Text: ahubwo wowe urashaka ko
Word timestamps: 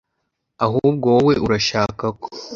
ahubwo 0.65 1.05
wowe 1.15 1.33
urashaka 1.45 2.05
ko 2.21 2.27